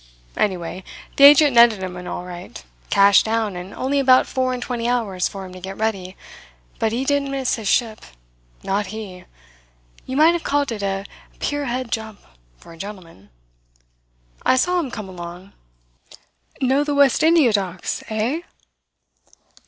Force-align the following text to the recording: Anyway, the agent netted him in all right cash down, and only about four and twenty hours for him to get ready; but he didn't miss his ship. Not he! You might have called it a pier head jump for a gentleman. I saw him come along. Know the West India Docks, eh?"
Anyway, 0.35 0.83
the 1.15 1.23
agent 1.25 1.53
netted 1.53 1.77
him 1.83 1.95
in 1.95 2.07
all 2.07 2.25
right 2.25 2.65
cash 2.89 3.21
down, 3.21 3.55
and 3.55 3.71
only 3.75 3.99
about 3.99 4.25
four 4.25 4.51
and 4.51 4.63
twenty 4.63 4.87
hours 4.89 5.27
for 5.27 5.45
him 5.45 5.53
to 5.53 5.59
get 5.59 5.77
ready; 5.77 6.17
but 6.79 6.91
he 6.91 7.05
didn't 7.05 7.29
miss 7.29 7.53
his 7.53 7.67
ship. 7.67 8.01
Not 8.63 8.87
he! 8.87 9.25
You 10.07 10.17
might 10.17 10.33
have 10.33 10.43
called 10.43 10.71
it 10.71 10.81
a 10.81 11.05
pier 11.37 11.65
head 11.65 11.91
jump 11.91 12.19
for 12.57 12.73
a 12.73 12.77
gentleman. 12.79 13.29
I 14.43 14.55
saw 14.55 14.79
him 14.79 14.89
come 14.89 15.07
along. 15.07 15.53
Know 16.59 16.83
the 16.83 16.95
West 16.95 17.21
India 17.21 17.53
Docks, 17.53 18.03
eh?" 18.09 18.39